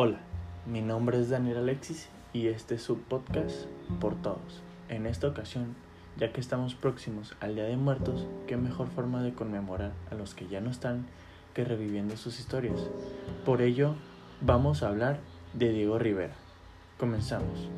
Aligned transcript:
Hola, 0.00 0.20
mi 0.64 0.80
nombre 0.80 1.20
es 1.20 1.28
Daniel 1.28 1.56
Alexis 1.56 2.08
y 2.32 2.46
este 2.46 2.76
es 2.76 2.82
su 2.82 2.98
podcast 3.00 3.64
por 4.00 4.14
todos. 4.14 4.62
En 4.88 5.06
esta 5.06 5.26
ocasión, 5.26 5.74
ya 6.16 6.32
que 6.32 6.40
estamos 6.40 6.76
próximos 6.76 7.34
al 7.40 7.56
Día 7.56 7.64
de 7.64 7.76
Muertos, 7.76 8.24
qué 8.46 8.56
mejor 8.56 8.86
forma 8.86 9.24
de 9.24 9.34
conmemorar 9.34 9.90
a 10.12 10.14
los 10.14 10.36
que 10.36 10.46
ya 10.46 10.60
no 10.60 10.70
están 10.70 11.04
que 11.52 11.64
reviviendo 11.64 12.16
sus 12.16 12.38
historias. 12.38 12.78
Por 13.44 13.60
ello, 13.60 13.96
vamos 14.40 14.84
a 14.84 14.88
hablar 14.90 15.18
de 15.52 15.72
Diego 15.72 15.98
Rivera. 15.98 16.34
Comenzamos. 16.96 17.68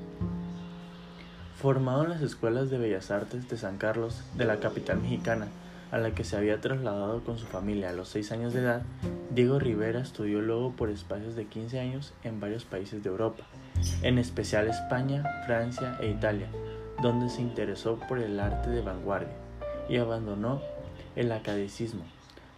Formado 1.56 2.04
en 2.04 2.10
las 2.10 2.20
escuelas 2.20 2.68
de 2.68 2.76
Bellas 2.76 3.10
Artes 3.10 3.48
de 3.48 3.56
San 3.56 3.78
Carlos, 3.78 4.24
de 4.36 4.44
la 4.44 4.60
capital 4.60 5.00
mexicana, 5.00 5.48
a 5.90 5.98
la 5.98 6.14
que 6.14 6.24
se 6.24 6.36
había 6.36 6.60
trasladado 6.60 7.22
con 7.24 7.38
su 7.38 7.46
familia 7.46 7.90
a 7.90 7.92
los 7.92 8.08
6 8.10 8.32
años 8.32 8.52
de 8.52 8.60
edad, 8.60 8.82
Diego 9.30 9.58
Rivera 9.58 10.00
estudió 10.00 10.40
luego 10.40 10.72
por 10.72 10.90
espacios 10.90 11.34
de 11.34 11.46
15 11.46 11.80
años 11.80 12.12
en 12.22 12.40
varios 12.40 12.64
países 12.64 13.02
de 13.02 13.08
Europa, 13.08 13.44
en 14.02 14.18
especial 14.18 14.68
España, 14.68 15.24
Francia 15.46 15.98
e 16.00 16.08
Italia, 16.08 16.48
donde 17.02 17.28
se 17.28 17.42
interesó 17.42 17.98
por 18.08 18.18
el 18.18 18.38
arte 18.38 18.70
de 18.70 18.82
vanguardia 18.82 19.34
y 19.88 19.96
abandonó 19.96 20.62
el 21.16 21.32
academicismo. 21.32 22.04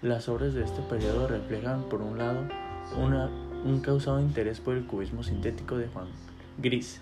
Las 0.03 0.29
obras 0.29 0.53
de 0.53 0.65
este 0.65 0.83
periodo 0.83 1.29
reflejan, 1.29 1.85
por 1.85 2.03
un 2.03 2.19
lado, 2.19 2.49
un 3.65 3.81
causado 3.81 4.21
interés 4.21 4.61
por 4.61 4.77
el 4.77 4.87
cubismo 4.87 5.23
sintético 5.23 5.79
de 5.79 5.87
Juan 5.89 6.09
Gris, 6.59 7.01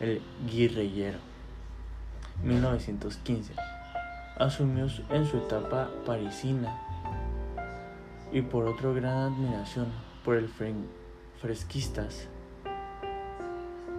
el 0.00 0.20
guerrillero, 0.50 1.18
1915 2.42 3.54
asumió 4.38 4.86
en 5.10 5.26
su 5.26 5.38
etapa 5.38 5.90
parisina 6.06 6.78
y 8.32 8.42
por 8.42 8.66
otro 8.66 8.94
gran 8.94 9.32
admiración 9.32 9.86
por 10.24 10.36
el 10.36 10.48
fresquistas 11.40 12.28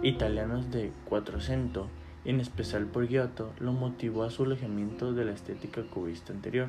italianos 0.02 0.70
de 0.70 0.92
Quattrocento, 1.08 1.88
en 2.24 2.40
especial 2.40 2.86
por 2.86 3.06
Giotto, 3.06 3.52
lo 3.58 3.72
motivó 3.72 4.24
a 4.24 4.30
su 4.30 4.44
alejamiento 4.44 5.12
de 5.12 5.24
la 5.24 5.32
estética 5.32 5.82
cubista 5.82 6.32
anterior. 6.32 6.68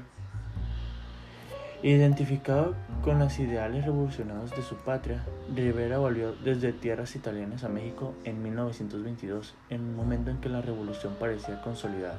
Identificado 1.84 2.76
con 3.04 3.20
los 3.20 3.38
ideales 3.38 3.86
revolucionarios 3.86 4.52
de 4.56 4.64
su 4.64 4.76
patria, 4.76 5.24
Rivera 5.54 5.98
volvió 5.98 6.34
desde 6.34 6.74
tierras 6.74 7.16
italianas 7.16 7.64
a 7.64 7.70
México 7.70 8.14
en 8.24 8.42
1922, 8.42 9.54
en 9.70 9.82
un 9.82 9.96
momento 9.96 10.32
en 10.32 10.38
que 10.38 10.50
la 10.50 10.62
revolución 10.62 11.16
parecía 11.20 11.62
consolidada. 11.62 12.18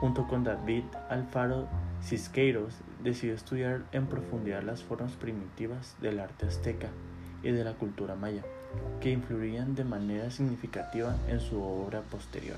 Junto 0.00 0.26
con 0.26 0.44
David 0.44 0.84
Alfaro 1.10 1.68
Cisqueiros, 2.02 2.74
decidió 3.02 3.34
estudiar 3.34 3.82
en 3.92 4.06
profundidad 4.06 4.62
las 4.62 4.82
formas 4.82 5.12
primitivas 5.12 5.94
del 6.00 6.20
arte 6.20 6.46
azteca 6.46 6.88
y 7.42 7.50
de 7.50 7.64
la 7.64 7.74
cultura 7.74 8.14
maya, 8.14 8.42
que 9.00 9.10
influirían 9.10 9.74
de 9.74 9.84
manera 9.84 10.30
significativa 10.30 11.14
en 11.28 11.40
su 11.40 11.62
obra 11.62 12.00
posterior. 12.00 12.56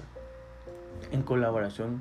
En 1.10 1.22
colaboración 1.22 2.00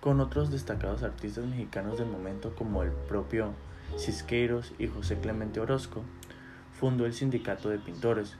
con 0.00 0.20
otros 0.20 0.50
destacados 0.50 1.02
artistas 1.02 1.46
mexicanos 1.46 1.98
del 1.98 2.08
momento 2.08 2.54
como 2.54 2.82
el 2.82 2.90
propio 2.90 3.52
Cisqueiros 3.96 4.72
y 4.78 4.86
José 4.86 5.18
Clemente 5.18 5.60
Orozco, 5.60 6.02
fundó 6.78 7.06
el 7.06 7.14
Sindicato 7.14 7.68
de 7.68 7.78
Pintores, 7.78 8.36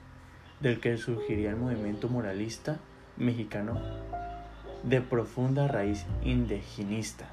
del 0.59 0.79
que 0.79 0.97
surgiría 0.97 1.49
el 1.49 1.55
movimiento 1.55 2.07
muralista 2.09 2.77
mexicano 3.17 3.79
de 4.83 5.01
profunda 5.01 5.67
raíz 5.67 6.05
indigenista. 6.23 7.29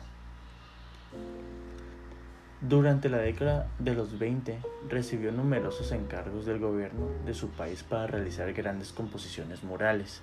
Durante 2.60 3.08
la 3.08 3.18
década 3.18 3.68
de 3.78 3.94
los 3.94 4.18
20 4.18 4.58
recibió 4.88 5.32
numerosos 5.32 5.92
encargos 5.92 6.46
del 6.46 6.58
gobierno 6.58 7.08
de 7.24 7.34
su 7.34 7.48
país 7.48 7.82
para 7.82 8.06
realizar 8.06 8.52
grandes 8.52 8.92
composiciones 8.92 9.64
murales. 9.64 10.20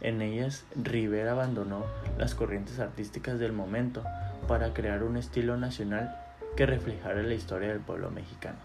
En 0.00 0.20
ellas, 0.20 0.64
Rivera 0.74 1.32
abandonó 1.32 1.84
las 2.18 2.34
corrientes 2.34 2.80
artísticas 2.80 3.38
del 3.38 3.52
momento 3.52 4.02
para 4.46 4.74
crear 4.74 5.02
un 5.02 5.16
estilo 5.16 5.56
nacional 5.56 6.16
que 6.56 6.66
reflejara 6.66 7.22
la 7.22 7.34
historia 7.34 7.68
del 7.68 7.80
pueblo 7.80 8.10
mexicano, 8.10 8.58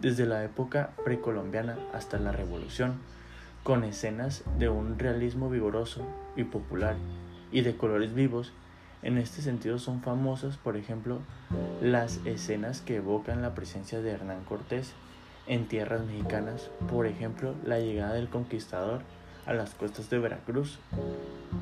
desde 0.00 0.26
la 0.26 0.42
época 0.44 0.90
precolombiana 1.04 1.78
hasta 1.94 2.18
la 2.18 2.32
Revolución, 2.32 3.00
con 3.62 3.84
escenas 3.84 4.42
de 4.58 4.68
un 4.68 4.98
realismo 4.98 5.48
vigoroso 5.48 6.02
y 6.36 6.44
popular 6.44 6.96
y 7.50 7.60
de 7.60 7.76
colores 7.76 8.14
vivos. 8.14 8.52
En 9.02 9.18
este 9.18 9.42
sentido 9.42 9.78
son 9.78 10.00
famosas, 10.00 10.56
por 10.56 10.76
ejemplo, 10.76 11.18
las 11.80 12.20
escenas 12.24 12.80
que 12.80 12.96
evocan 12.96 13.42
la 13.42 13.54
presencia 13.54 14.00
de 14.00 14.10
Hernán 14.10 14.44
Cortés 14.44 14.92
en 15.46 15.66
tierras 15.66 16.04
mexicanas, 16.04 16.70
por 16.88 17.06
ejemplo, 17.06 17.54
la 17.64 17.78
llegada 17.80 18.14
del 18.14 18.28
conquistador 18.28 19.02
a 19.44 19.52
las 19.52 19.74
costas 19.74 20.08
de 20.08 20.18
Veracruz 20.20 20.78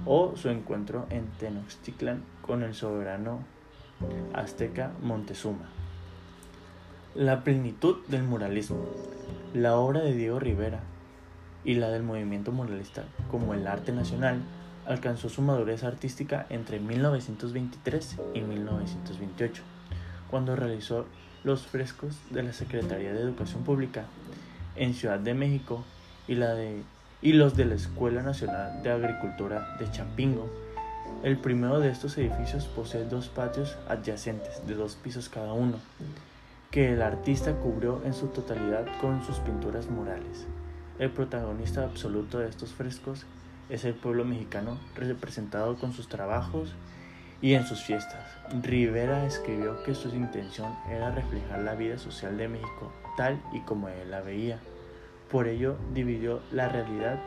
o 0.04 0.36
su 0.36 0.50
encuentro 0.50 1.06
en 1.08 1.26
Tenochtitlan 1.38 2.22
con 2.42 2.62
el 2.62 2.74
soberano 2.74 3.40
azteca 4.34 4.92
Montezuma. 5.02 5.68
La 7.14 7.42
plenitud 7.42 7.96
del 8.08 8.22
muralismo. 8.22 8.84
La 9.54 9.76
obra 9.76 10.00
de 10.00 10.14
Diego 10.14 10.38
Rivera 10.38 10.80
y 11.64 11.74
la 11.74 11.88
del 11.88 12.02
movimiento 12.02 12.52
muralista 12.52 13.04
como 13.30 13.54
el 13.54 13.66
arte 13.66 13.92
nacional 13.92 14.40
alcanzó 14.86 15.28
su 15.28 15.42
madurez 15.42 15.84
artística 15.84 16.46
entre 16.50 16.80
1923 16.80 18.16
y 18.34 18.40
1928, 18.40 19.62
cuando 20.30 20.56
realizó 20.56 21.06
los 21.44 21.66
frescos 21.66 22.16
de 22.30 22.42
la 22.42 22.52
Secretaría 22.52 23.12
de 23.12 23.20
Educación 23.20 23.62
Pública 23.62 24.04
en 24.76 24.94
Ciudad 24.94 25.18
de 25.18 25.34
México 25.34 25.84
y, 26.26 26.34
la 26.34 26.54
de, 26.54 26.82
y 27.22 27.32
los 27.32 27.56
de 27.56 27.66
la 27.66 27.74
Escuela 27.74 28.22
Nacional 28.22 28.82
de 28.82 28.90
Agricultura 28.90 29.76
de 29.78 29.90
Champingo. 29.90 30.50
El 31.22 31.38
primero 31.38 31.80
de 31.80 31.90
estos 31.90 32.16
edificios 32.18 32.66
posee 32.66 33.04
dos 33.04 33.28
patios 33.28 33.76
adyacentes 33.88 34.66
de 34.66 34.74
dos 34.74 34.96
pisos 34.96 35.28
cada 35.28 35.52
uno, 35.52 35.76
que 36.70 36.92
el 36.92 37.02
artista 37.02 37.52
cubrió 37.54 38.00
en 38.04 38.14
su 38.14 38.28
totalidad 38.28 38.86
con 39.00 39.24
sus 39.24 39.38
pinturas 39.38 39.88
murales. 39.90 40.46
El 41.00 41.10
protagonista 41.10 41.82
absoluto 41.82 42.40
de 42.40 42.48
estos 42.50 42.74
frescos 42.74 43.24
es 43.70 43.86
el 43.86 43.94
pueblo 43.94 44.26
mexicano 44.26 44.78
representado 44.94 45.78
con 45.78 45.94
sus 45.94 46.08
trabajos 46.08 46.74
y 47.40 47.54
en 47.54 47.64
sus 47.64 47.82
fiestas. 47.82 48.22
Rivera 48.62 49.24
escribió 49.24 49.82
que 49.82 49.94
su 49.94 50.10
intención 50.10 50.74
era 50.90 51.10
reflejar 51.10 51.60
la 51.60 51.74
vida 51.74 51.96
social 51.96 52.36
de 52.36 52.48
México 52.48 52.92
tal 53.16 53.40
y 53.54 53.60
como 53.60 53.88
él 53.88 54.10
la 54.10 54.20
veía. 54.20 54.58
Por 55.30 55.48
ello 55.48 55.78
dividió 55.94 56.42
la 56.52 56.68
realidad 56.68 57.18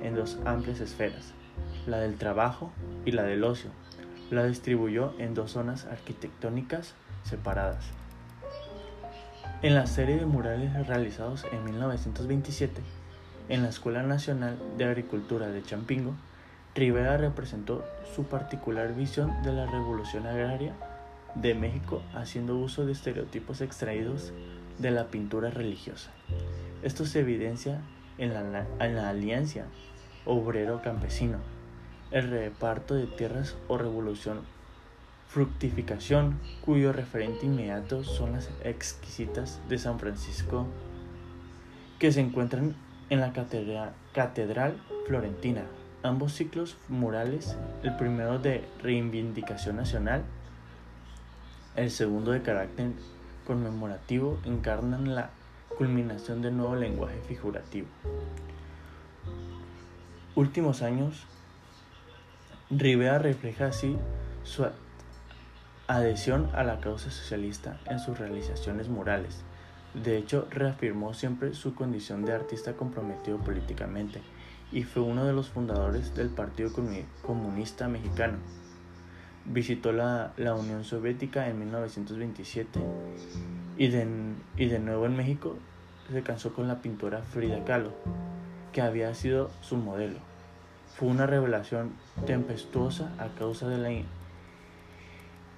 en 0.00 0.14
dos 0.14 0.38
amplias 0.46 0.80
esferas, 0.80 1.34
la 1.86 1.98
del 1.98 2.16
trabajo 2.16 2.72
y 3.04 3.12
la 3.12 3.24
del 3.24 3.44
ocio. 3.44 3.68
La 4.30 4.46
distribuyó 4.46 5.12
en 5.18 5.34
dos 5.34 5.50
zonas 5.50 5.84
arquitectónicas 5.84 6.94
separadas. 7.24 7.84
En 9.60 9.74
la 9.74 9.86
serie 9.86 10.16
de 10.16 10.24
murales 10.24 10.86
realizados 10.86 11.44
en 11.52 11.62
1927, 11.64 12.80
en 13.48 13.62
la 13.62 13.68
Escuela 13.68 14.02
Nacional 14.02 14.58
de 14.76 14.84
Agricultura 14.84 15.48
de 15.48 15.62
Champingo, 15.62 16.14
Rivera 16.74 17.16
representó 17.16 17.84
su 18.14 18.24
particular 18.24 18.94
visión 18.94 19.42
de 19.42 19.52
la 19.52 19.66
revolución 19.66 20.26
agraria 20.26 20.74
de 21.34 21.54
México 21.54 22.02
haciendo 22.14 22.56
uso 22.56 22.86
de 22.86 22.92
estereotipos 22.92 23.60
extraídos 23.60 24.32
de 24.78 24.90
la 24.90 25.08
pintura 25.08 25.50
religiosa. 25.50 26.10
Esto 26.82 27.04
se 27.04 27.20
evidencia 27.20 27.80
en 28.18 28.34
la, 28.34 29.08
alianza 29.08 29.64
obrero-campesino, 30.24 31.38
el 32.10 32.30
reparto 32.30 32.94
de 32.94 33.06
tierras 33.06 33.56
o 33.66 33.78
revolución 33.78 34.40
fructificación, 35.28 36.38
cuyo 36.64 36.92
referente 36.92 37.46
inmediato 37.46 38.02
son 38.02 38.32
las 38.32 38.50
exquisitas 38.64 39.60
de 39.68 39.78
San 39.78 39.98
Francisco, 39.98 40.66
que 41.98 42.12
se 42.12 42.20
encuentran 42.20 42.74
en 43.10 43.20
la 43.20 43.32
catedral, 43.32 44.76
florentina. 45.06 45.62
Ambos 46.02 46.32
ciclos 46.32 46.76
murales, 46.88 47.56
el 47.82 47.96
primero 47.96 48.38
de 48.38 48.64
reivindicación 48.82 49.76
nacional, 49.76 50.22
el 51.76 51.90
segundo 51.90 52.32
de 52.32 52.42
carácter 52.42 52.92
conmemorativo, 53.46 54.38
encarnan 54.44 55.14
la 55.14 55.30
culminación 55.76 56.42
del 56.42 56.56
nuevo 56.56 56.76
lenguaje 56.76 57.20
figurativo. 57.26 57.88
Últimos 60.34 60.82
años, 60.82 61.26
Rivera 62.70 63.18
refleja 63.18 63.66
así 63.66 63.96
su 64.44 64.66
adhesión 65.86 66.50
a 66.54 66.62
la 66.62 66.80
causa 66.80 67.10
socialista 67.10 67.80
en 67.86 67.98
sus 67.98 68.18
realizaciones 68.18 68.88
murales 68.88 69.42
de 70.02 70.18
hecho, 70.18 70.46
reafirmó 70.50 71.14
siempre 71.14 71.54
su 71.54 71.74
condición 71.74 72.24
de 72.24 72.32
artista 72.32 72.74
comprometido 72.74 73.38
políticamente 73.38 74.20
y 74.70 74.82
fue 74.82 75.02
uno 75.02 75.24
de 75.24 75.32
los 75.32 75.48
fundadores 75.48 76.14
del 76.14 76.28
Partido 76.28 76.70
Comunista 77.22 77.88
Mexicano. 77.88 78.38
Visitó 79.44 79.92
la, 79.92 80.32
Unión 80.58 80.84
Soviética 80.84 81.48
en 81.48 81.58
1927 81.58 82.78
y 83.78 83.88
de, 83.88 84.06
y 84.56 84.66
de 84.66 84.78
nuevo 84.78 85.06
en 85.06 85.16
México 85.16 85.56
se 86.12 86.22
casó 86.22 86.52
con 86.52 86.68
la 86.68 86.80
pintora 86.82 87.22
Frida 87.22 87.64
Kahlo, 87.64 87.92
que 88.72 88.82
había 88.82 89.14
sido 89.14 89.50
su 89.60 89.76
modelo. 89.76 90.18
Fue 90.96 91.08
una 91.08 91.26
revelación 91.26 91.92
tempestuosa 92.26 93.12
a 93.18 93.28
causa 93.38 93.68
de 93.68 93.78
la 93.78 93.90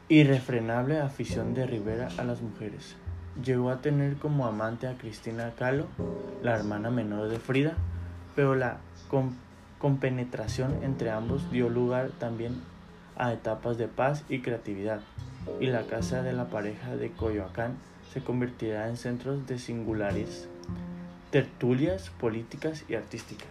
irrefrenable 0.08 1.00
afición 1.00 1.54
de 1.54 1.66
Rivera 1.66 2.08
a 2.18 2.24
las 2.24 2.42
mujeres. 2.42 2.96
Llegó 3.44 3.70
a 3.70 3.80
tener 3.80 4.16
como 4.16 4.46
amante 4.46 4.86
a 4.86 4.94
Cristina 4.94 5.52
Kahlo, 5.58 5.86
la 6.42 6.54
hermana 6.54 6.90
menor 6.90 7.28
de 7.28 7.38
Frida, 7.38 7.74
pero 8.34 8.54
la 8.54 8.78
compenetración 9.78 10.82
entre 10.82 11.10
ambos 11.10 11.50
dio 11.50 11.68
lugar 11.68 12.10
también 12.18 12.60
a 13.16 13.32
etapas 13.32 13.78
de 13.78 13.88
paz 13.88 14.24
y 14.28 14.40
creatividad, 14.40 15.00
y 15.60 15.66
la 15.66 15.86
casa 15.86 16.22
de 16.22 16.32
la 16.32 16.46
pareja 16.46 16.96
de 16.96 17.12
Coyoacán 17.12 17.76
se 18.12 18.22
convertirá 18.22 18.88
en 18.88 18.96
centros 18.96 19.46
de 19.46 19.58
singulares 19.58 20.48
tertulias 21.30 22.10
políticas 22.10 22.84
y 22.88 22.94
artísticas. 22.94 23.48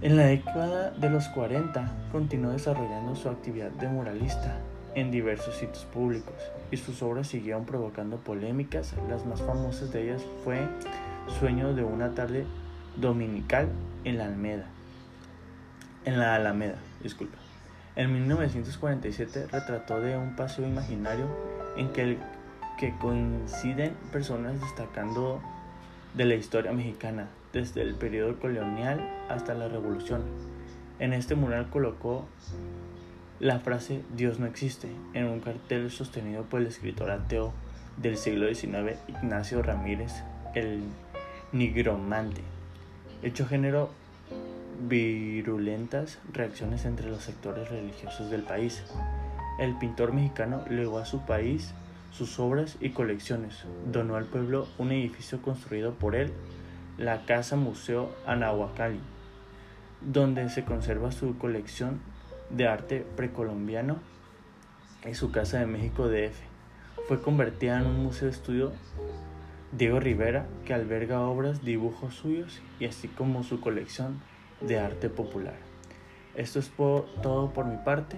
En 0.00 0.16
la 0.16 0.24
década 0.24 0.90
de 0.92 1.10
los 1.10 1.28
40 1.28 2.08
continuó 2.10 2.52
desarrollando 2.52 3.14
su 3.14 3.28
actividad 3.28 3.70
de 3.70 3.86
muralista 3.88 4.56
en 4.94 5.10
diversos 5.10 5.56
sitios 5.56 5.84
públicos 5.86 6.34
y 6.70 6.76
sus 6.76 7.02
obras 7.02 7.28
siguieron 7.28 7.64
provocando 7.64 8.18
polémicas. 8.18 8.94
Las 9.08 9.26
más 9.26 9.42
famosas 9.42 9.92
de 9.92 10.04
ellas 10.04 10.22
fue 10.44 10.68
Sueño 11.38 11.74
de 11.74 11.84
una 11.84 12.14
tarde 12.14 12.44
dominical 12.96 13.68
en 14.04 14.18
la 14.18 14.24
Alameda. 14.24 14.66
En 16.04 16.18
la 16.18 16.34
Alameda, 16.34 16.76
disculpa. 17.02 17.36
En 17.96 18.12
1947 18.12 19.48
retrató 19.50 20.00
de 20.00 20.16
un 20.16 20.34
paseo 20.36 20.66
imaginario 20.66 21.26
en 21.76 21.92
que, 21.92 22.02
el, 22.02 22.18
que 22.78 22.94
coinciden 22.98 23.94
personas 24.12 24.60
destacando 24.60 25.40
de 26.14 26.24
la 26.24 26.34
historia 26.34 26.72
mexicana, 26.72 27.28
desde 27.52 27.82
el 27.82 27.94
periodo 27.94 28.38
colonial 28.38 29.00
hasta 29.28 29.54
la 29.54 29.68
revolución. 29.68 30.22
En 30.98 31.12
este 31.12 31.34
mural 31.34 31.68
colocó 31.70 32.26
la 33.40 33.58
frase 33.58 34.02
Dios 34.14 34.38
no 34.38 34.44
existe 34.44 34.88
en 35.14 35.24
un 35.24 35.40
cartel 35.40 35.90
sostenido 35.90 36.42
por 36.44 36.60
el 36.60 36.66
escritor 36.66 37.10
ateo 37.10 37.54
del 37.96 38.18
siglo 38.18 38.54
XIX 38.54 38.98
Ignacio 39.08 39.62
Ramírez, 39.62 40.12
el 40.54 40.82
nigromante. 41.50 42.42
Hecho 43.22 43.46
género 43.46 43.90
virulentas 44.86 46.18
reacciones 46.32 46.84
entre 46.84 47.08
los 47.10 47.22
sectores 47.22 47.70
religiosos 47.70 48.30
del 48.30 48.42
país. 48.42 48.84
El 49.58 49.76
pintor 49.78 50.12
mexicano 50.12 50.62
legó 50.68 50.98
a 50.98 51.06
su 51.06 51.24
país 51.24 51.72
sus 52.12 52.38
obras 52.38 52.76
y 52.80 52.90
colecciones. 52.90 53.64
Donó 53.90 54.16
al 54.16 54.26
pueblo 54.26 54.68
un 54.76 54.92
edificio 54.92 55.40
construido 55.40 55.94
por 55.94 56.14
él, 56.14 56.30
la 56.98 57.24
Casa 57.24 57.56
Museo 57.56 58.14
Anahuacalli, 58.26 59.00
donde 60.02 60.50
se 60.50 60.64
conserva 60.64 61.10
su 61.10 61.38
colección 61.38 62.00
de 62.50 62.66
arte 62.66 63.06
precolombiano 63.16 63.98
y 65.08 65.14
su 65.14 65.30
Casa 65.30 65.58
de 65.58 65.66
México 65.66 66.08
DF. 66.08 66.38
Fue 67.08 67.20
convertida 67.20 67.80
en 67.80 67.86
un 67.86 68.02
museo 68.02 68.26
de 68.26 68.34
estudio 68.34 68.72
Diego 69.72 70.00
Rivera 70.00 70.46
que 70.64 70.74
alberga 70.74 71.20
obras, 71.20 71.62
dibujos 71.64 72.14
suyos 72.14 72.60
y 72.78 72.86
así 72.86 73.08
como 73.08 73.42
su 73.44 73.60
colección 73.60 74.20
de 74.60 74.78
arte 74.78 75.08
popular. 75.08 75.56
Esto 76.34 76.58
es 76.58 76.70
todo 76.76 77.52
por 77.52 77.66
mi 77.66 77.76
parte. 77.78 78.16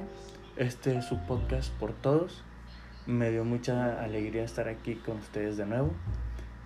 Este 0.56 0.96
es 0.96 1.04
su 1.04 1.18
podcast 1.26 1.72
por 1.74 1.92
todos. 1.92 2.42
Me 3.06 3.30
dio 3.30 3.44
mucha 3.44 4.02
alegría 4.02 4.44
estar 4.44 4.68
aquí 4.68 4.94
con 4.94 5.18
ustedes 5.18 5.56
de 5.56 5.66
nuevo. 5.66 5.92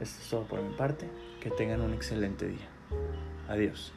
Esto 0.00 0.22
es 0.22 0.30
todo 0.30 0.42
por 0.44 0.62
mi 0.62 0.74
parte. 0.74 1.08
Que 1.40 1.50
tengan 1.50 1.80
un 1.80 1.94
excelente 1.94 2.46
día. 2.46 2.68
Adiós. 3.48 3.92